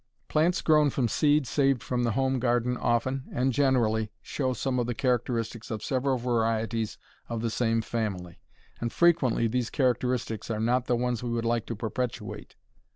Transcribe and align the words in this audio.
Plants 0.29 0.63
grown 0.63 0.89
from 0.89 1.07
seed 1.07 1.45
saved 1.45 1.83
from 1.83 2.01
the 2.01 2.13
home 2.13 2.39
garden 2.39 2.75
often 2.75 3.25
and 3.31 3.53
generally 3.53 4.09
show 4.23 4.51
some 4.51 4.79
of 4.79 4.87
the 4.87 4.95
characteristics 4.95 5.69
of 5.69 5.83
several 5.83 6.17
varieties 6.17 6.97
of 7.29 7.43
the 7.43 7.51
same 7.51 7.83
family, 7.83 8.39
and 8.79 8.91
frequently 8.91 9.45
these 9.47 9.69
characteristics 9.69 10.49
are 10.49 10.59
not 10.59 10.85
the 10.87 10.95
ones 10.95 11.21
we 11.21 11.29
would 11.29 11.45
like 11.45 11.67
to 11.67 11.75
perpetuate. 11.75 12.55